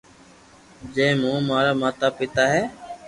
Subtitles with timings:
[0.93, 2.63] جي مون ٻي مارا ماتا پيتا ھي